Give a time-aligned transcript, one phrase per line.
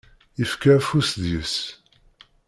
[0.39, 1.57] Yefka afus deg-s.